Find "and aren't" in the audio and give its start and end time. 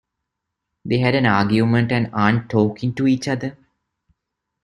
1.91-2.49